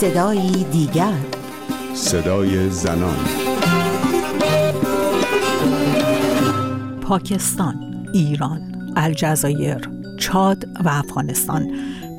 صدایی 0.00 0.64
دیگر. 0.64 1.12
صدای 1.94 2.70
زنان. 2.70 3.16
پاکستان، 7.02 8.06
ایران، 8.12 8.92
الجزایر، 8.96 9.88
چاد 10.18 10.64
و 10.84 10.88
افغانستان. 10.88 11.70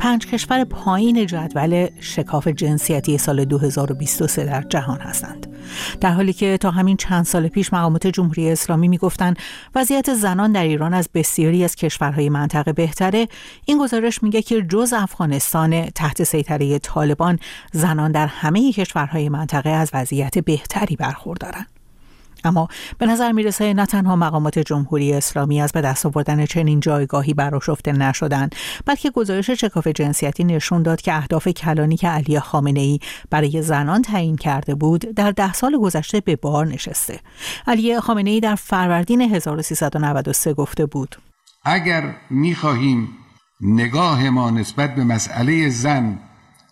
پنج 0.08 0.28
کشور 0.28 0.64
پایین 0.64 1.26
جدول 1.26 1.88
شکاف 2.00 2.48
جنسیتی 2.48 3.18
سال 3.18 3.46
2023 3.46 4.46
در 4.46 4.62
جهان 4.62 5.00
هستند. 5.00 5.48
در 6.02 6.12
حالی 6.12 6.34
که 6.34 6.58
تا 6.58 6.72
همین 6.72 6.98
چند 6.98 7.26
سال 7.26 7.48
پیش 7.48 7.74
مقامات 7.74 8.08
جمهوری 8.08 8.52
اسلامی 8.52 8.88
می‌گفتند 8.88 9.40
وضعیت 9.76 10.14
زنان 10.14 10.52
در 10.52 10.64
ایران 10.64 10.94
از 10.94 11.10
بسیاری 11.14 11.64
از 11.64 11.76
کشورهای 11.76 12.30
منطقه 12.30 12.74
بهتره 12.74 13.28
این 13.66 13.78
گزارش 13.78 14.24
میگه 14.24 14.42
که 14.42 14.62
جز 14.62 14.94
افغانستان 14.94 15.90
تحت 15.90 16.24
سیطره 16.24 16.80
طالبان 16.80 17.40
زنان 17.72 18.12
در 18.12 18.28
همه 18.28 18.72
کشورهای 18.72 19.30
منطقه 19.30 19.70
از 19.70 19.90
وضعیت 19.94 20.38
بهتری 20.38 20.96
برخوردارند 20.96 21.77
اما 22.44 22.68
به 22.98 23.06
نظر 23.06 23.32
می‌رسه 23.32 23.74
نه 23.74 23.86
تنها 23.86 24.16
مقامات 24.16 24.60
جمهوری 24.60 25.14
اسلامی 25.14 25.62
از 25.62 25.72
به 25.72 25.82
دست 25.82 26.06
آوردن 26.06 26.46
چنین 26.46 26.80
جایگاهی 26.80 27.34
براشفته 27.34 27.92
نشدند 27.92 28.56
بلکه 28.86 29.10
گزارش 29.10 29.50
شکاف 29.50 29.88
جنسیتی 29.88 30.44
نشون 30.44 30.84
داد 30.84 31.02
که 31.02 31.14
اهداف 31.14 31.48
کلانی 31.48 31.98
که 31.98 32.08
علی 32.08 32.40
خامنه 32.40 32.80
ای 32.80 33.00
برای 33.30 33.62
زنان 33.62 34.02
تعیین 34.02 34.36
کرده 34.36 34.76
بود 34.76 35.02
در 35.02 35.32
ده 35.32 35.54
سال 35.54 35.78
گذشته 35.78 36.20
به 36.20 36.36
بار 36.36 36.68
نشسته. 36.68 37.20
علی 37.68 38.00
خامنه 38.00 38.30
ای 38.30 38.40
در 38.40 38.56
فروردین 38.56 39.22
1393 39.22 40.54
گفته 40.54 40.86
بود. 40.86 41.16
اگر 41.66 42.16
می‌خواهیم 42.30 43.10
نگاه 43.62 44.30
ما 44.30 44.50
نسبت 44.50 44.96
به 44.96 45.04
مسئله 45.04 45.70
زن 45.70 46.20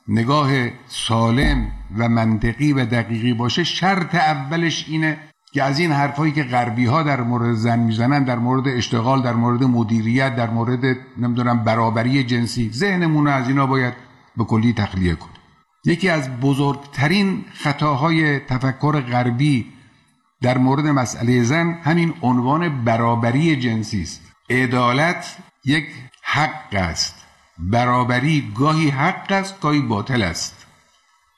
نگاه 0.08 0.52
سالم 0.88 1.72
و 1.98 2.10
منطقی 2.10 2.74
و 2.74 2.86
دقیقی 2.86 3.34
باشه 3.34 3.64
شرط 3.64 4.16
اولش 4.16 4.86
اینه 4.88 5.18
که 5.56 5.64
از 5.64 5.80
این 5.80 5.92
حرفایی 5.92 6.34
که 6.34 6.44
غربی 6.44 6.86
ها 6.86 7.04
در 7.04 7.22
مورد 7.22 7.54
زن 7.54 7.80
می‌زنن 7.80 8.24
در 8.24 8.40
مورد 8.40 8.68
اشتغال 8.68 9.22
در 9.22 9.34
مورد 9.34 9.64
مدیریت 9.64 10.36
در 10.36 10.50
مورد 10.50 10.98
نمی‌دونم 11.18 11.64
برابری 11.64 12.24
جنسی 12.24 12.70
ذهنمون 12.74 13.28
از 13.28 13.48
اینا 13.48 13.66
باید 13.66 13.94
به 14.38 14.44
کلی 14.44 14.74
تخلیه 14.74 15.16
کنیم. 15.16 15.36
یکی 15.86 16.10
از 16.10 16.40
بزرگترین 16.40 17.46
خطاهای 17.54 18.40
تفکر 18.40 19.02
غربی 19.02 19.66
در 20.42 20.58
مورد 20.58 20.88
مسئله 20.88 21.44
زن 21.44 21.72
همین 21.84 22.14
عنوان 22.22 22.84
برابری 22.84 23.56
جنسی 23.56 24.02
است. 24.02 24.22
عدالت 24.50 25.38
یک 25.66 25.86
حق 26.24 26.74
است. 26.74 27.16
برابری 27.58 28.52
گاهی 28.56 28.90
حق 28.90 29.32
است 29.32 29.60
گاهی 29.60 29.82
باطل 29.82 30.22
است. 30.22 30.66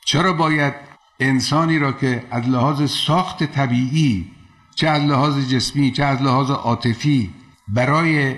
چرا 0.06 0.34
باید 0.34 0.87
انسانی 1.20 1.80
را 1.80 1.92
که 1.92 2.24
از 2.32 2.50
لحاظ 2.50 2.92
ساخت 2.92 3.44
طبیعی 3.44 4.26
چه 4.76 4.88
از 4.88 5.04
لحاظ 5.04 5.50
جسمی 5.50 5.92
چه 5.92 6.04
از 6.04 6.22
لحاظ 6.22 6.52
عاطفی 6.52 7.30
برای 7.68 8.36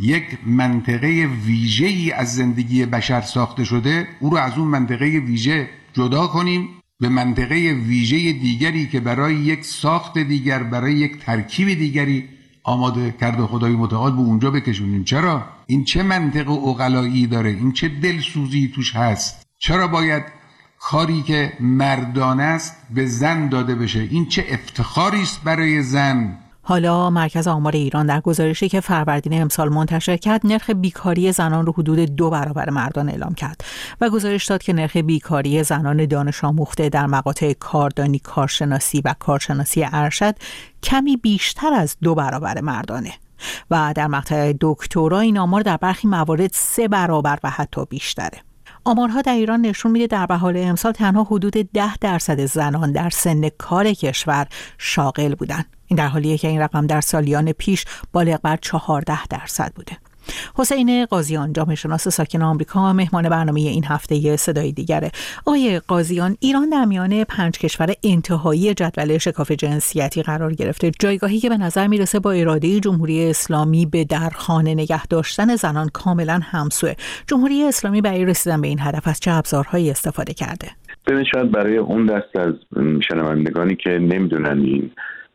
یک 0.00 0.38
منطقه 0.46 1.28
ویژه 1.46 1.86
ای 1.86 2.12
از 2.12 2.34
زندگی 2.34 2.86
بشر 2.86 3.20
ساخته 3.20 3.64
شده 3.64 4.08
او 4.20 4.30
را 4.30 4.40
از 4.40 4.58
اون 4.58 4.68
منطقه 4.68 5.06
ویژه 5.06 5.68
جدا 5.92 6.26
کنیم 6.26 6.68
به 7.00 7.08
منطقه 7.08 7.54
ویژه 7.86 8.32
دیگری 8.32 8.86
که 8.86 9.00
برای 9.00 9.34
یک 9.34 9.64
ساخت 9.64 10.18
دیگر 10.18 10.62
برای 10.62 10.94
یک 10.94 11.18
ترکیب 11.18 11.68
دیگری 11.68 12.28
آماده 12.62 13.14
کرده 13.20 13.42
خدای 13.42 13.72
متعال 13.72 14.12
به 14.12 14.18
اونجا 14.18 14.50
بکشونیم. 14.50 15.04
چرا؟ 15.04 15.44
این 15.66 15.84
چه 15.84 16.02
منطق 16.02 16.50
اقلایی 16.50 17.26
داره؟ 17.26 17.50
این 17.50 17.72
چه 17.72 17.88
دلسوزی 17.88 18.72
توش 18.74 18.96
هست؟ 18.96 19.46
چرا 19.58 19.88
باید 19.88 20.22
کاری 20.90 21.22
که 21.22 21.52
مردانه 21.60 22.42
است 22.42 22.76
به 22.94 23.06
زن 23.06 23.48
داده 23.48 23.74
بشه. 23.74 24.00
این 24.00 24.28
چه 24.28 24.44
افتخاری 24.50 25.22
است 25.22 25.40
برای 25.44 25.82
زن؟ 25.82 26.38
حالا 26.62 27.10
مرکز 27.10 27.48
آمار 27.48 27.72
ایران 27.72 28.06
در 28.06 28.20
گزارشی 28.20 28.68
که 28.68 28.80
فروردین 28.80 29.42
امسال 29.42 29.68
منتشر 29.68 30.16
کرد 30.16 30.40
نرخ 30.44 30.70
بیکاری 30.70 31.32
زنان 31.32 31.66
رو 31.66 31.72
حدود 31.72 31.98
دو 31.98 32.30
برابر 32.30 32.70
مردان 32.70 33.08
اعلام 33.08 33.34
کرد 33.34 33.64
و 34.00 34.10
گزارش 34.10 34.46
داد 34.46 34.62
که 34.62 34.72
نرخ 34.72 34.96
بیکاری 34.96 35.62
زنان 35.62 36.06
دانش 36.06 36.44
آموخته 36.44 36.88
در 36.88 37.06
مقاطع 37.06 37.52
کاردانی 37.52 38.18
کارشناسی 38.18 39.02
و 39.04 39.14
کارشناسی 39.18 39.86
ارشد 39.92 40.34
کمی 40.82 41.16
بیشتر 41.16 41.72
از 41.72 41.96
دو 42.02 42.14
برابر 42.14 42.60
مردانه. 42.60 43.12
و 43.70 43.92
در 43.96 44.06
مقطع 44.06 44.52
دکترا 44.60 45.20
این 45.20 45.38
آمار 45.38 45.62
در 45.62 45.76
برخی 45.76 46.08
موارد 46.08 46.50
سه 46.52 46.88
برابر 46.88 47.38
و 47.44 47.50
حتی 47.50 47.84
بیشتره. 47.84 48.45
آمارها 48.86 49.22
در 49.22 49.34
ایران 49.34 49.60
نشون 49.60 49.92
میده 49.92 50.06
در 50.06 50.36
حال 50.36 50.56
امسال 50.56 50.92
تنها 50.92 51.24
حدود 51.24 51.52
ده 51.52 51.96
درصد 51.96 52.44
زنان 52.44 52.92
در 52.92 53.10
سن 53.10 53.48
کار 53.48 53.92
کشور 53.92 54.46
شاغل 54.78 55.34
بودند. 55.34 55.66
این 55.86 55.96
در 55.96 56.08
حالیه 56.08 56.38
که 56.38 56.48
این 56.48 56.60
رقم 56.60 56.86
در 56.86 57.00
سالیان 57.00 57.52
پیش 57.52 57.84
بالغ 58.12 58.40
بر 58.40 58.56
14 58.56 59.26
درصد 59.26 59.72
بوده. 59.74 59.96
حسین 60.54 61.04
قاضیان 61.04 61.52
جامعه 61.52 61.74
شناس 61.74 62.08
ساکن 62.08 62.42
آمریکا 62.42 62.92
مهمان 62.92 63.28
برنامه 63.28 63.60
این 63.60 63.84
هفته 63.84 64.36
صدای 64.36 64.72
دیگره. 64.72 65.10
آقای 65.46 65.80
قاضیان 65.88 66.36
ایران 66.40 66.68
در 66.68 66.84
میان 66.84 67.24
پنج 67.24 67.58
کشور 67.58 67.94
انتهایی 68.04 68.74
جدول 68.74 69.18
شکاف 69.18 69.52
جنسیتی 69.52 70.22
قرار 70.22 70.54
گرفته. 70.54 70.90
جایگاهی 70.98 71.40
که 71.40 71.48
به 71.48 71.56
نظر 71.56 71.86
می‌رسه 71.86 72.18
با 72.18 72.32
اراده 72.32 72.80
جمهوری 72.80 73.30
اسلامی 73.30 73.86
به 73.86 74.04
در 74.04 74.30
خانه 74.30 74.74
نگه 74.74 75.06
داشتن 75.06 75.56
زنان 75.56 75.88
کاملا 75.88 76.40
همسوه. 76.42 76.94
جمهوری 77.26 77.64
اسلامی 77.64 78.00
برای 78.00 78.24
رسیدن 78.24 78.60
به 78.60 78.68
این 78.68 78.78
هدف 78.80 79.08
از 79.08 79.20
چه 79.20 79.30
ابزارهایی 79.30 79.90
استفاده 79.90 80.34
کرده؟ 80.34 80.68
ببینید 81.06 81.26
شاید 81.34 81.52
برای 81.52 81.76
اون 81.76 82.06
دست 82.06 82.36
از 82.36 82.54
شنوندگانی 83.08 83.76
که 83.76 83.90
نمی‌دونن 83.90 84.60
این 84.60 84.90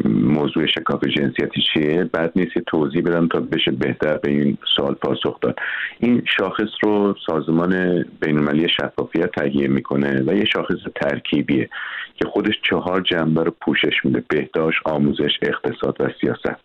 موضوع 0.06 0.66
شکاف 0.66 1.04
جنسیتی 1.04 1.62
چیه؟ 1.74 2.04
بعد 2.04 2.32
نیست 2.36 2.60
توضیح 2.68 3.02
بدم 3.02 3.28
تا 3.28 3.40
بشه 3.40 3.72
بهتر 3.72 4.18
به 4.18 4.32
این 4.32 4.58
سوال 4.76 4.94
پاسخ 4.94 5.40
داد. 5.40 5.60
این 6.00 6.24
شاخص 6.38 6.70
رو 6.84 7.16
سازمان 7.26 8.06
بینالمللی 8.22 8.68
شفافیت 8.70 9.32
تهیه 9.32 9.68
می‌کنه 9.68 10.24
و 10.28 10.36
یه 10.36 10.46
شاخص 10.46 10.80
ترکیبیه 10.96 11.70
که 12.16 12.28
خودش 12.28 12.56
چهار 12.70 13.02
جنبه 13.02 13.44
رو 13.44 13.56
پوشش 13.62 13.94
میده. 14.04 14.24
بهداشت 14.30 14.80
آموزش 14.86 15.32
اقتصاد 15.42 15.96
و 16.00 16.10
سیاست. 16.22 16.62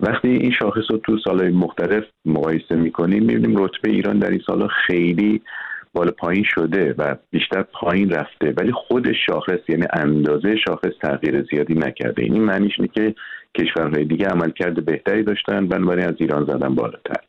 وقتی 0.00 0.28
این 0.28 0.52
شاخص 0.52 0.90
رو 0.90 0.98
تو 0.98 1.18
سالهای 1.24 1.50
مختلف 1.50 2.04
مقایسه 2.24 2.74
می‌کنیم 2.74 3.22
می‌بینیم 3.22 3.64
رتبه 3.64 3.90
ایران 3.90 4.18
در 4.18 4.30
این 4.30 4.42
سالها 4.46 4.68
خیلی 4.86 5.42
بالا 5.94 6.10
پایین 6.10 6.44
شده 6.44 6.94
و 6.98 7.14
بیشتر 7.30 7.62
پایین 7.62 8.10
رفته 8.10 8.54
ولی 8.56 8.72
خود 8.72 9.12
شاخص 9.12 9.60
یعنی 9.68 9.86
اندازه 9.92 10.56
شاخص 10.56 10.92
تغییر 11.02 11.42
زیادی 11.50 11.74
نکرده. 11.74 12.22
این 12.22 12.42
معنیش 12.42 12.72
اینه 12.78 12.90
که 12.94 13.14
کشورهای 13.58 14.04
دیگه 14.04 14.26
عملکرد 14.26 14.84
بهتری 14.84 15.22
داشتن 15.22 15.66
بنابراین 15.68 16.06
از 16.06 16.14
ایران 16.18 16.44
زدن 16.44 16.74
بالاتر. 16.74 17.20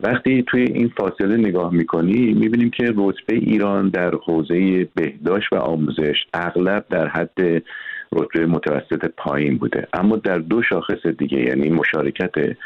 وقتی 0.00 0.42
توی 0.42 0.62
این 0.62 0.92
فاصله 0.96 1.36
نگاه 1.36 1.74
می‌کنی 1.74 2.34
می‌بینیم 2.34 2.70
که 2.70 2.84
رتبه 2.96 3.34
ایران 3.34 3.88
در 3.88 4.14
حوزه 4.14 4.84
بهداشت 4.94 5.52
و 5.52 5.56
آموزش 5.56 6.16
اغلب 6.34 6.84
در 6.90 7.08
حد 7.08 7.62
رتبه 8.12 8.46
متوسط 8.46 9.04
پایین 9.16 9.58
بوده. 9.58 9.88
اما 9.92 10.16
در 10.16 10.38
دو 10.38 10.62
شاخص 10.62 11.06
دیگه 11.06 11.38
یعنی 11.38 11.70
مشارکت 11.70 12.56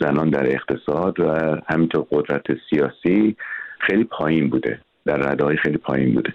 زنان 0.00 0.30
در 0.30 0.46
اقتصاد 0.46 1.20
و 1.20 1.56
همینطور 1.68 2.06
قدرت 2.12 2.46
سیاسی 2.70 3.36
خیلی 3.78 4.04
پایین 4.04 4.50
بوده. 4.50 4.80
در 5.06 5.16
رده 5.16 5.56
خیلی 5.56 5.76
پایین 5.76 6.14
بوده. 6.14 6.32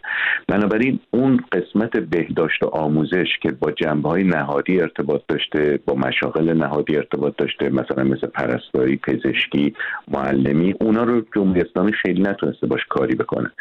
بنابراین 0.47 0.99
اون 1.11 1.39
قسمت 1.51 1.97
بهداشت 1.97 2.63
و 2.63 2.67
آموزش 2.67 3.27
که 3.41 3.51
با 3.51 3.71
جنبه 3.71 4.09
های 4.09 4.23
نهادی 4.23 4.81
ارتباط 4.81 5.21
داشته 5.27 5.79
با 5.85 5.95
مشاغل 5.95 6.53
نهادی 6.53 6.97
ارتباط 6.97 7.33
داشته 7.37 7.69
مثلا 7.69 8.03
مثل 8.03 8.27
پرستاری 8.27 8.97
پزشکی 8.97 9.75
معلمی 10.07 10.75
اونا 10.81 11.03
رو 11.03 11.21
جمهوری 11.35 11.61
اسلامی 11.61 11.93
خیلی 11.93 12.21
نتونسته 12.21 12.67
باش 12.67 12.81
کاری 12.89 13.15
بکنه. 13.15 13.51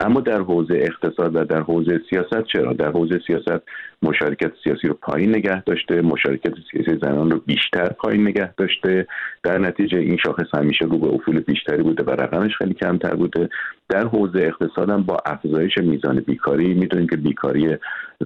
اما 0.00 0.20
در 0.20 0.40
حوزه 0.40 0.74
اقتصاد 0.74 1.36
و 1.36 1.44
در 1.44 1.60
حوزه 1.60 2.00
سیاست 2.10 2.44
چرا؟ 2.52 2.72
در 2.72 2.90
حوزه 2.90 3.20
سیاست 3.26 3.62
مشارکت 4.02 4.52
سیاسی 4.64 4.88
رو 4.88 4.94
پایین 4.94 5.30
نگه 5.36 5.62
داشته 5.62 6.02
مشارکت 6.02 6.54
سیاسی 6.70 6.98
زنان 7.02 7.30
رو 7.30 7.38
بیشتر 7.46 7.88
پایین 7.88 8.28
نگه 8.28 8.54
داشته. 8.56 9.06
در 9.42 9.58
نتیجه 9.58 9.98
این 9.98 10.16
شاخص 10.16 10.54
همیشه 10.54 10.84
رو 10.84 10.98
به 10.98 11.06
افول 11.06 11.40
بیشتری 11.40 11.82
بوده 11.82 12.02
و 12.02 12.10
رقمش 12.10 12.56
خیلی 12.56 12.74
کمتر 12.74 13.14
بوده. 13.14 13.48
در 13.88 14.06
حوزه 14.06 14.38
اقتصادم 14.38 15.02
با 15.02 15.16
افزایش 15.26 15.78
میزان 15.78 16.20
بیکاری 16.20 16.74
می‌دونیم 16.74 17.08
که 17.08 17.16
بیکاری 17.16 17.76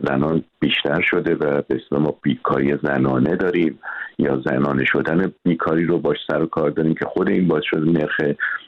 زنان 0.04 0.44
بیشتر 0.60 1.00
شده 1.00 1.34
و 1.34 1.62
به 1.68 1.76
اسم 1.76 2.02
ما 2.02 2.14
بیکاری 2.22 2.76
زنانه 2.82 3.36
داریم 3.36 3.78
یا 4.18 4.42
زنانه 4.44 4.84
شدن 4.84 5.32
بیکاری 5.44 5.84
رو 5.84 5.98
باش 5.98 6.16
سر 6.30 6.42
و 6.42 6.46
کار 6.46 6.70
داریم 6.70 6.94
که 6.94 7.04
خود 7.04 7.28
این 7.28 7.48
باعث 7.48 7.64
شده 7.64 7.90
نرخ 7.90 8.20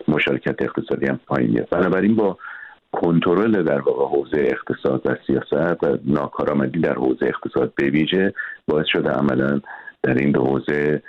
مشارکت 0.08 0.62
اقتصادی 0.62 1.06
هم 1.06 1.20
پایین 1.26 1.50
میاد 1.50 1.68
بنابراین 1.68 2.16
با 2.16 2.38
کنترل 2.92 3.62
در 3.62 3.80
واقع 3.80 4.16
حوزه 4.16 4.38
اقتصاد 4.38 5.02
و 5.04 5.16
سیاست 5.26 5.84
و 5.84 5.98
ناکارآمدی 6.04 6.80
در 6.80 6.94
حوزه 6.94 7.26
اقتصاد 7.26 7.72
به 7.76 7.90
ویژه 7.90 8.34
باعث 8.66 8.86
شده 8.86 9.10
عملا 9.10 9.60
در 10.02 10.14
این 10.14 10.30
دو 10.30 10.44
حوزه 10.44 11.02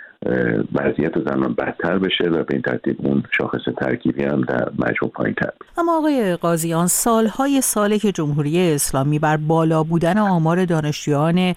وضعیت 0.73 1.19
زنان 1.25 1.53
بدتر 1.53 1.99
بشه 1.99 2.23
و 2.23 2.43
به 2.43 2.53
این 2.53 2.61
ترتیب 2.61 2.95
اون 2.99 3.23
شاخص 3.37 3.61
ترکیبی 3.77 4.23
هم 4.23 4.41
در 4.41 4.69
مجموع 4.79 5.11
پایین 5.13 5.35
تر 5.35 5.49
اما 5.77 5.97
آقای 5.97 6.35
قاضیان 6.35 6.87
سالهای 6.87 7.61
ساله 7.61 7.99
که 7.99 8.11
جمهوری 8.11 8.71
اسلامی 8.71 9.19
بر 9.19 9.37
بالا 9.37 9.83
بودن 9.83 10.17
آمار 10.17 10.65
دانشجویان 10.65 11.55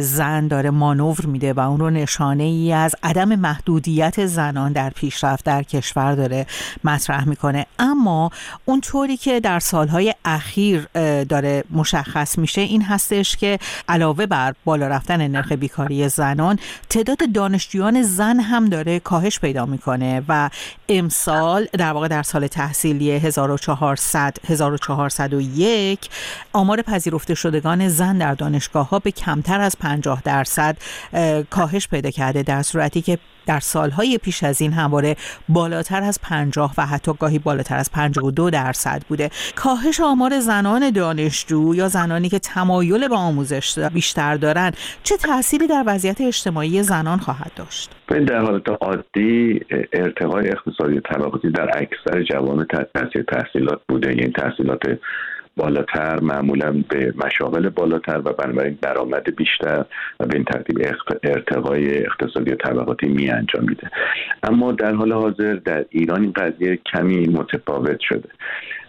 زن 0.00 0.48
داره 0.48 0.70
مانور 0.70 1.26
میده 1.26 1.52
و 1.52 1.60
اون 1.60 1.80
رو 1.80 1.90
نشانه 1.90 2.42
ای 2.42 2.72
از 2.72 2.94
عدم 3.02 3.34
محدودیت 3.34 4.26
زنان 4.26 4.72
در 4.72 4.90
پیشرفت 4.90 5.44
در 5.44 5.62
کشور 5.62 6.14
داره 6.14 6.46
مطرح 6.84 7.28
می‌کنه. 7.28 7.66
اما 7.78 8.30
اونطوری 8.64 9.16
که 9.16 9.40
در 9.40 9.58
سالهای 9.58 10.14
اخیر 10.24 10.86
داره 11.24 11.64
مشخص 11.70 12.38
میشه 12.38 12.60
این 12.60 12.82
هستش 12.82 13.36
که 13.36 13.58
علاوه 13.88 14.26
بر 14.26 14.54
بالا 14.64 14.88
رفتن 14.88 15.28
نرخ 15.28 15.52
بیکاری 15.52 16.08
زنان 16.08 16.58
تعداد 16.90 17.18
دانشجویان 17.34 18.02
زن 18.06 18.40
هم 18.40 18.64
داره 18.64 19.00
کاهش 19.00 19.40
پیدا 19.40 19.66
می‌کنه 19.66 20.22
و 20.28 20.50
امسال 20.88 21.68
در 21.72 21.92
واقع 21.92 22.08
در 22.08 22.22
سال 22.22 22.46
تحصیلی 22.46 23.10
1400 23.10 24.36
1401 24.46 25.98
آمار 26.52 26.82
پذیرفته 26.82 27.34
شدگان 27.34 27.88
زن 27.88 28.18
در 28.18 28.34
دانشگاه 28.34 28.88
ها 28.88 28.98
به 28.98 29.10
کمتر 29.10 29.60
از 29.60 29.76
50 29.80 30.22
درصد 30.24 30.76
کاهش 31.50 31.88
پیدا 31.88 32.10
کرده 32.10 32.42
در 32.42 32.62
صورتی 32.62 33.02
که 33.02 33.18
در 33.46 33.60
سالهای 33.60 34.18
پیش 34.18 34.44
از 34.44 34.60
این 34.60 34.72
همواره 34.72 35.16
بالاتر 35.48 36.02
از 36.02 36.20
50 36.22 36.74
و 36.78 36.86
حتی 36.86 37.12
گاهی 37.20 37.38
بالاتر 37.38 37.76
از 37.76 37.92
52 37.92 38.50
درصد 38.50 39.02
بوده. 39.08 39.30
کاهش 39.56 40.00
آمار 40.00 40.40
زنان 40.40 40.90
دانشجو 40.90 41.74
یا 41.74 41.88
زنانی 41.88 42.28
که 42.28 42.38
تمایل 42.38 43.08
به 43.08 43.16
آموزش 43.16 43.78
بیشتر 43.78 44.36
دارند 44.36 44.76
چه 45.02 45.16
تأثیری 45.16 45.66
در 45.66 45.84
وضعیت 45.86 46.20
اجتماعی 46.20 46.82
زنان 46.82 47.18
خواهد 47.18 47.50
داشت؟ 47.56 47.90
در 48.08 48.38
حالت 48.38 48.68
عادی 48.80 49.60
ارتقای 49.92 50.48
اقتصادی 50.48 51.00
طبقاتی 51.00 51.50
در 51.50 51.70
اکثر 51.74 52.22
جوامع 52.22 52.64
تاثیر 52.64 53.22
تحصیلات 53.22 53.80
بوده. 53.88 54.08
یعنی 54.16 54.32
تحصیلات 54.32 54.82
بالاتر 55.56 56.20
معمولا 56.20 56.84
به 56.88 57.14
مشاغل 57.24 57.68
بالاتر 57.68 58.18
و 58.18 58.32
بنابراین 58.32 58.78
درآمد 58.82 59.36
بیشتر 59.36 59.84
و 60.20 60.26
به 60.26 60.34
این 60.34 60.44
ترتیب 60.44 60.78
ارتقای 61.22 62.04
اقتصادی 62.04 62.50
و 62.50 62.54
طبقاتی 62.54 63.06
می 63.06 63.30
انجام 63.30 63.64
میده. 63.64 63.90
اما 64.42 64.72
در 64.72 64.94
حال 64.94 65.12
حاضر 65.12 65.54
در 65.54 65.84
ایران 65.90 66.22
این 66.22 66.32
قضیه 66.32 66.76
کمی 66.76 67.28
متفاوت 67.28 68.00
شده. 68.00 68.28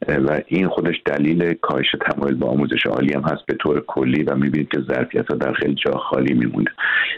و 0.07 0.41
این 0.47 0.67
خودش 0.67 1.01
دلیل 1.05 1.53
کاهش 1.53 1.95
تمایل 2.01 2.35
به 2.35 2.45
آموزش 2.45 2.85
عالی 2.85 3.13
هم 3.13 3.21
هست. 3.21 3.45
به 3.45 3.53
طور 3.53 3.83
کلی 3.87 4.23
و 4.23 4.35
می‌بینید 4.35 4.69
که 4.69 4.81
ظرفیت 4.81 5.31
ها 5.31 5.35
در 5.35 5.53
خیلی 5.53 5.75
جا 5.85 5.91
خالی 5.91 6.33
میمونه. 6.33 6.71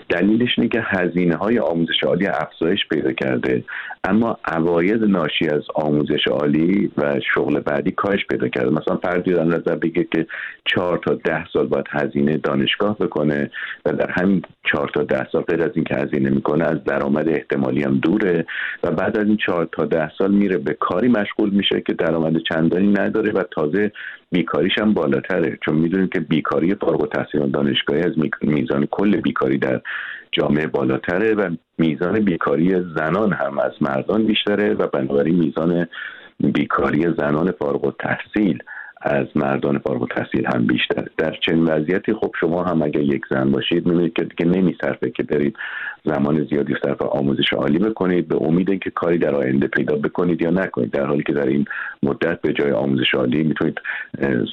دلیلش 0.10 0.50
اینه 0.58 0.70
که 0.70 0.81
هزینه 0.86 1.36
های 1.36 1.60
آموزش 1.60 2.04
عالی 2.04 2.28
افزایش 2.28 2.80
پیدا 2.92 3.14
کرده 3.14 3.64
اما 4.04 4.38
عواید 4.46 5.04
ناشی 5.04 5.48
از 5.48 5.64
آموزش 5.76 6.28
عالی 6.28 6.92
و 6.98 7.20
شغل 7.34 7.60
بعدی 7.60 7.92
کاهش 7.92 8.26
پیدا 8.30 8.48
کرده. 8.48 8.70
مثلا 8.70 8.98
فردی 8.98 9.34
در 9.34 9.44
نظر 9.44 9.76
بگه 9.76 10.08
که 10.12 10.28
چهار 10.66 10.98
تا 10.98 11.14
ده 11.14 11.46
سال 11.54 11.68
باید 11.68 11.86
هزینه 11.90 12.38
دانشگاه 12.38 12.98
بکنه 12.98 13.52
و 13.86 13.94
در 13.94 14.12
همین 14.12 14.42
چهار 14.72 14.92
تا 14.94 15.04
ده 15.04 15.28
سال 15.31 15.42
غیر 15.42 15.64
از 15.64 15.72
اینکه 15.76 15.96
هزینه 15.96 16.30
می‌کنه 16.30 16.66
از 16.66 16.84
درآمد 16.84 17.30
احتمالی 17.30 17.84
هم 17.84 17.98
دوره 17.98 18.46
و 18.84 18.92
بعد 18.92 19.18
از 19.18 19.28
این 19.28 19.38
چهار 19.38 19.70
تا 19.72 19.86
ده 19.86 20.12
سال 20.18 20.31
میره 20.31 20.58
به 20.58 20.74
کاری 20.74 21.08
مشغول 21.08 21.50
میشه 21.50 21.81
که 21.81 21.94
درآمد 21.94 22.38
چندانی 22.69 22.88
نداره 22.88 23.31
و 23.31 23.44
تازه 23.51 23.92
بیکاریش 24.31 24.77
هم 24.77 24.94
بالاتره. 24.94 25.57
چون 25.66 25.75
می‌دونیم 25.75 26.07
که 26.07 26.19
بیکاری 26.19 26.75
فارغ 26.75 27.01
التحصیلان 27.01 27.51
دانشگاهی 27.51 28.01
از 28.01 28.13
میزان 28.42 28.88
کل 28.92 29.21
بیکاری 29.21 29.57
در 29.57 29.81
جامعه 30.31 30.68
بالاتره 30.68 31.33
و 31.33 31.56
میزان 31.77 32.19
بیکاری 32.19 32.69
زنان 32.95 33.33
هم 33.33 33.60
از 33.60 33.71
مردان 33.81 34.25
بیشتره 34.25 34.74
و 34.74 34.88
بنابراین 34.88 35.36
میزان 35.36 35.88
بیکاری 36.39 37.01
زنان 37.18 37.51
فارغ 37.51 37.86
التحصیل 37.86 38.63
از 39.01 39.28
مردان 39.36 39.80
فارغ 39.80 40.01
التحصیل 40.01 40.46
هم 40.54 40.68
بیشتر. 40.68 41.06
در 41.18 41.36
چنین 41.46 41.63
وضعیتی 41.63 42.13
خب 42.13 42.31
شما 42.40 42.63
هم 42.63 42.81
اگر 42.81 43.01
یک 43.01 43.22
زن 43.30 43.51
باشید 43.51 43.86
می‌بینید 43.88 44.13
که 44.13 44.24
دیگه 44.24 44.46
نمیصرفه 44.46 45.10
که 45.10 45.24
برید 45.24 45.57
زمان 46.06 46.46
زیادی 46.46 46.75
صرف 46.84 47.01
آموزش 47.01 47.54
عالی 47.54 47.80
بکنید. 47.80 48.28
به 48.28 48.36
امید 48.42 48.84
که 48.84 48.90
کاری 48.90 49.18
در 49.18 49.36
آینده 49.36 49.68
پیدا 49.68 49.96
بکنید 49.96 50.42
یا 50.42 50.50
نکنید. 50.50 50.92
در 50.92 51.06
حالی 51.06 51.24
که 51.24 51.34
در 51.34 51.48
این 51.48 51.66
مدت 52.04 52.42
به 52.42 52.54
جای 52.54 52.72
آموزش 52.72 53.13
عالی 53.13 53.44
می‌تونید 53.44 53.81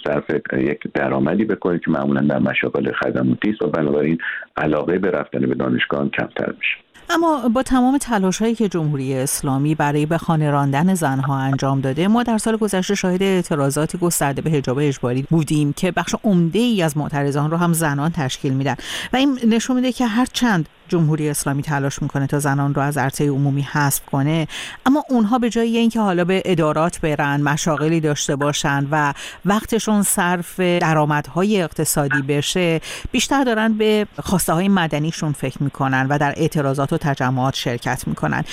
صرف 0.04 0.24
یک 0.52 0.80
درآمدی 0.94 1.44
بکنید 1.44 1.80
که 1.80 1.90
معمولا 1.90 2.20
در 2.20 2.38
مشاغل 2.38 2.92
خدماتی 2.92 3.50
است 3.50 3.62
و 3.62 3.68
بنابراین 3.68 4.18
علاقه 4.56 4.98
به 4.98 5.10
رفتن 5.10 5.40
به 5.40 5.54
دانشگاه 5.54 6.08
کمتر 6.08 6.52
میشه. 6.58 6.85
اما 7.10 7.48
با 7.48 7.62
تمام 7.62 7.98
تلاش 7.98 8.38
هایی 8.38 8.54
که 8.54 8.68
جمهوری 8.68 9.14
اسلامی 9.14 9.74
برای 9.74 10.06
به 10.06 10.18
خانه 10.18 10.50
راندن 10.50 10.94
زنها 10.94 11.38
انجام 11.38 11.80
داده 11.80 12.08
ما 12.08 12.22
در 12.22 12.38
سال 12.38 12.56
گذشته 12.56 12.94
شاهد 12.94 13.22
اعتراضات 13.22 13.96
گسترده 13.96 14.42
به 14.42 14.50
حجاب 14.50 14.78
اجباری 14.80 15.22
بودیم 15.22 15.72
که 15.72 15.92
بخش 15.92 16.14
عمده 16.24 16.58
ای 16.58 16.82
از 16.82 16.96
معترضان 16.96 17.50
رو 17.50 17.56
هم 17.56 17.72
زنان 17.72 18.12
تشکیل 18.12 18.54
میدن. 18.54 18.76
و 19.12 19.16
این 19.16 19.38
نشون 19.48 19.76
میده 19.76 19.92
که 19.92 20.06
هر 20.06 20.26
چند 20.32 20.68
جمهوری 20.88 21.28
اسلامی 21.28 21.62
تلاش 21.62 22.02
می‌کنه 22.02 22.26
تا 22.26 22.38
زنان 22.38 22.74
رو 22.74 22.82
از 22.82 22.98
عرصه 22.98 23.28
عمومی 23.28 23.62
حذف 23.62 24.00
کنه 24.06 24.48
اما 24.86 25.04
اونها 25.08 25.38
به 25.38 25.50
جای 25.50 25.76
اینکه 25.76 26.00
حالا 26.00 26.24
به 26.24 26.42
ادارات 26.44 27.00
برن 27.00 27.40
مشاغلی 27.40 28.00
داشته 28.00 28.36
باشن 28.36 28.86
و 28.90 29.14
وقتشون 29.44 30.02
صرف 30.02 30.60
درآمدهای 30.60 31.62
اقتصادی 31.62 32.22
بشه 32.22 32.80
بیشتر 33.12 33.44
دارن 33.44 33.72
به 33.72 34.06
خواسته 34.22 34.52
های 34.52 34.68
مدنیشون 34.68 35.32
فکر 35.32 35.62
می‌کنن 35.62 36.06
و 36.10 36.18
در 36.18 36.34
اعتراضات 36.36 36.92
و 36.92 36.98
تجمعات 36.98 37.54
شرکت 37.54 38.08
می‌کنن. 38.08 38.44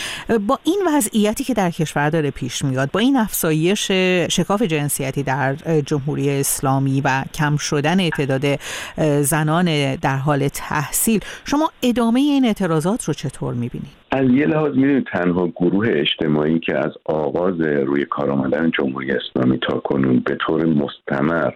با 0.47 0.59
این 0.63 0.81
وضعیتی 0.87 1.43
که 1.43 1.53
در 1.53 1.71
کشور 1.71 2.09
داره 2.09 2.31
پیش 2.31 2.65
میاد 2.65 2.91
با 2.91 2.99
این 2.99 3.17
افزایش 3.17 3.91
شکاف 4.31 4.61
جنسیتی 4.61 5.23
در 5.23 5.55
جمهوری 5.85 6.39
اسلامی 6.39 7.01
و 7.01 7.23
کم 7.33 7.57
شدن 7.57 8.09
تعداد 8.09 8.59
زنان 9.21 9.95
در 9.95 10.17
حال 10.17 10.47
تحصیل 10.47 11.19
شما 11.45 11.71
ادامه 11.81 12.22
این 12.31 12.45
اعتراضات 12.45 13.03
رو 13.05 13.13
چطور 13.13 13.53
می‌بینید؟ 13.53 13.91
از 14.11 14.29
یه 14.29 14.45
لحاظ 14.45 14.75
می‌دونید 14.75 15.07
تنها 15.13 15.47
گروه 15.47 15.87
اجتماعی 15.89 16.59
که 16.59 16.77
از 16.77 16.91
آغاز 17.05 17.61
روی 17.61 18.05
کار 18.05 18.29
آمدن 18.31 18.71
جمهوری 18.79 19.11
اسلامی 19.11 19.59
تا 19.59 19.79
کنون 19.79 20.19
به 20.19 20.37
طور 20.45 20.65
مستمر 20.65 21.51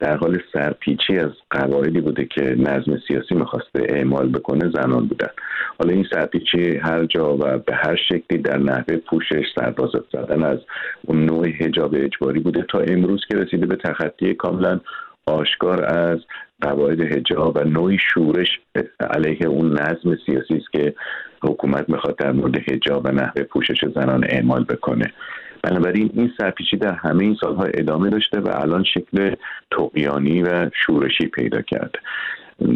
در 0.00 0.16
حال 0.16 0.38
سرپیچی 0.52 1.18
از 1.18 1.30
قواعدی 1.50 2.00
بوده 2.00 2.24
که 2.24 2.42
نظم 2.42 2.98
سیاسی 3.08 3.34
می‌خواسته 3.34 3.86
اعمال 3.88 4.28
بکنه 4.28 4.70
زنان 4.74 5.06
بودن 5.06 5.30
حالا 5.78 5.92
این 5.92 6.06
سرپیچی 6.10 6.76
هر 6.76 7.04
جا 7.04 7.36
و 7.36 7.38
به 7.38 7.74
هر 7.74 7.96
شکلی 8.08 8.38
در 8.38 8.58
نحوه 8.58 8.96
پوشش 8.96 9.44
سرباز 9.54 9.90
زدن 10.12 10.42
از 10.42 10.58
اون 11.02 11.24
نوع 11.24 11.48
حجاب 11.48 11.94
اجباری 11.94 12.40
بوده 12.40 12.64
تا 12.72 12.78
امروز 12.78 13.20
که 13.28 13.36
رسیده 13.36 13.66
به 13.66 13.76
تخطی 13.76 14.34
کاملا 14.34 14.80
آشکار 15.26 15.84
از 15.84 16.18
قواعد 16.62 17.00
هجاب 17.00 17.56
و 17.56 17.64
نوعی 17.64 17.98
شورش 18.14 18.60
علیه 19.00 19.46
اون 19.46 19.72
نظم 19.72 20.16
سیاسی 20.26 20.54
است 20.54 20.72
که 20.72 20.94
حکومت 21.42 21.88
می‌خواد 21.88 22.16
در 22.16 22.32
مورد 22.32 22.70
هجاب 22.70 23.02
و 23.04 23.08
نحوه 23.08 23.42
پوشش 23.42 23.84
زنان 23.94 24.24
اعمال 24.24 24.64
بکنه. 24.64 25.12
بنابراین 25.62 26.10
این 26.14 26.32
سرپیچی 26.38 26.76
در 26.76 26.92
همه 26.92 27.24
این 27.24 27.36
سالها 27.40 27.64
ادامه 27.64 28.10
داشته 28.10 28.40
و 28.40 28.48
الان 28.54 28.84
شکل 28.84 29.34
تقیانی 29.70 30.42
و 30.42 30.70
شورشی 30.74 31.26
پیدا 31.26 31.62
کرده. 31.62 31.98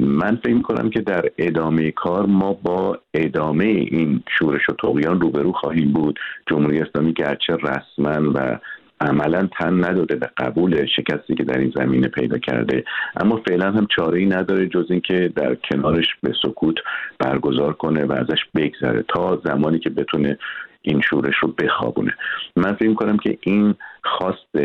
من 0.01 0.37
فکر 0.37 0.63
کنم 0.63 0.91
که 0.91 1.01
در 1.01 1.25
ادامه 1.39 1.91
کار 1.91 2.27
ما 2.27 2.53
با 2.53 2.99
ادامه 3.15 3.65
این 3.65 4.23
شورش 4.39 4.69
و 4.69 4.73
تقیان 4.73 5.21
روبرو 5.21 5.53
خواهیم 5.53 5.93
بود. 5.93 6.19
جمهوری 6.47 6.81
اسلامی 6.81 7.13
گرچه 7.13 7.57
رسما 7.57 8.33
و 8.35 8.59
عملا 9.01 9.49
تن 9.59 9.85
نداده 9.85 10.17
به 10.17 10.31
قبول 10.37 10.87
شکستی 10.87 11.35
که 11.35 11.45
در 11.45 11.59
این 11.59 11.73
زمینه 11.77 12.09
پیدا 12.09 12.39
کرده. 12.39 12.85
اما 13.17 13.37
فعلا 13.49 13.71
هم 13.71 13.87
چاره 13.97 14.19
ای 14.19 14.27
نداره 14.27 14.67
جز 14.67 14.87
اینکه 14.91 15.33
در 15.37 15.55
کنارش 15.55 16.07
به 16.23 16.33
سکوت 16.43 16.77
برگزار 17.19 17.73
کنه 17.73 18.05
و 18.05 18.13
ازش 18.13 18.41
بگذره 18.55 19.05
تا 19.09 19.43
زمانی 19.45 19.79
که 19.79 19.91
بتونه 19.91 20.39
این 20.83 21.01
شورش 21.01 21.35
رو 21.43 21.49
بخوابونه. 21.49 22.15
من 22.57 22.75
فکر 22.75 22.95
کنم 22.95 23.17
که 23.17 23.39
این 23.41 23.75
خواست 24.05 24.57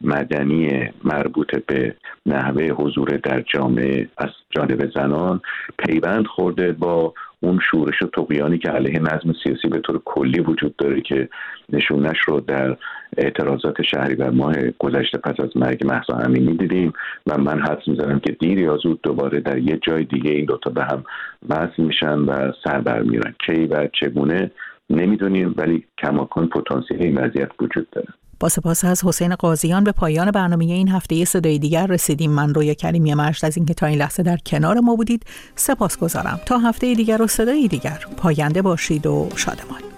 مدنی 0.00 0.90
مربوط 1.04 1.56
به 1.66 1.94
نحوه 2.26 2.64
حضور 2.64 3.08
در 3.08 3.40
جامعه 3.40 4.08
از 4.18 4.30
جانب 4.50 4.90
زنان 4.94 5.40
پیوند 5.78 6.26
خورده 6.26 6.72
با 6.72 7.14
اون 7.42 7.58
شورش 7.70 8.02
و 8.02 8.06
تقیانی 8.06 8.58
که 8.58 8.68
علیه 8.68 8.98
نظم 8.98 9.34
سیاسی 9.44 9.68
به 9.68 9.78
طور 9.78 10.02
کلی 10.04 10.40
وجود 10.40 10.76
داره 10.76 11.00
که 11.00 11.28
نشونش 11.72 12.18
رو 12.26 12.40
در 12.40 12.76
اعتراضات 13.16 13.82
شهری 13.82 14.14
بر 14.14 14.30
ماه 14.30 14.54
گذشته 14.78 15.18
پس 15.18 15.40
از 15.40 15.56
مرگ 15.56 15.86
محسا 15.86 16.14
امینی 16.14 16.56
دیدیم 16.56 16.92
و 17.26 17.38
من 17.38 17.60
حدس 17.60 17.88
می‌زنم 17.88 18.20
که 18.20 18.32
دیر 18.32 18.58
یا 18.58 18.76
زود 18.76 19.00
دوباره 19.02 19.40
در 19.40 19.58
یه 19.58 19.78
جای 19.82 20.04
دیگه 20.04 20.30
این 20.30 20.44
دوتا 20.44 20.70
به 20.70 20.84
هم 20.84 21.04
وصل 21.48 21.82
میشن 21.82 22.18
و 22.18 22.52
سر 22.64 22.80
برمیرن 22.80 23.34
کی 23.46 23.66
و 23.66 23.88
چگونه 24.00 24.50
نمی‌دونیم 24.90 25.54
ولی 25.56 25.84
کماکان 25.98 26.48
پتانسیل 26.48 27.02
این 27.02 27.18
وضعیت 27.18 27.50
وجود 27.60 27.90
داره. 27.90 28.08
با 28.42 28.48
سپاس 28.48 28.84
از 28.84 29.04
حسین 29.04 29.34
قاضیان 29.34 29.84
به 29.84 29.92
پایان 29.92 30.30
برنامه 30.30 30.64
این 30.64 30.88
هفته 30.88 31.24
صدای 31.24 31.58
دیگر 31.58 31.86
رسیدیم. 31.86 32.30
من 32.30 32.54
رویا 32.54 32.74
کریمی 32.74 33.14
مشت 33.14 33.44
از 33.44 33.56
اینکه 33.56 33.74
تا 33.74 33.86
این 33.86 33.98
لحظه 33.98 34.22
در 34.22 34.36
کنار 34.36 34.80
ما 34.80 34.96
بودید 34.96 35.26
سپاس 35.56 35.98
گذارم 35.98 36.40
تا 36.46 36.58
هفته 36.58 36.94
دیگر 36.94 37.22
و 37.22 37.26
صدای 37.26 37.68
دیگر. 37.68 37.98
پاینده 38.16 38.62
باشید 38.62 39.06
و 39.06 39.28
شادمان. 39.36 39.91